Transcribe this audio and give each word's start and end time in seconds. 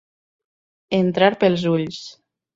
Entrar 1.01 1.29
pels 1.45 1.69
ulls. 1.75 2.03